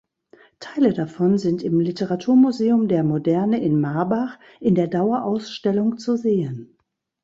Teile 0.59 0.93
davon 0.93 1.37
sind 1.37 1.61
im 1.61 1.79
Literaturmuseum 1.79 2.87
der 2.87 3.03
Moderne 3.03 3.61
in 3.63 3.79
Marbach 3.79 4.39
in 4.59 4.73
der 4.73 4.87
Dauerausstellung 4.87 5.99
zu 5.99 6.15
sehen. 6.17 6.75